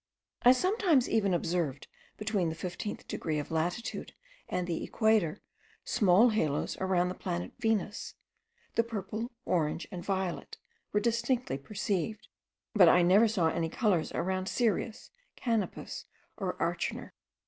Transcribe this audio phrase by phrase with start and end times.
[0.41, 4.15] I sometimes even observed, between the fifteenth degree of latitude
[4.49, 5.43] and the equator,
[5.85, 8.15] small halos around the planet Venus;
[8.73, 10.57] the purple, orange, and violet,
[10.91, 12.29] were distinctly perceived:
[12.73, 16.05] but I never saw any colours around Sirius, Canopus,
[16.35, 17.11] or Acherner.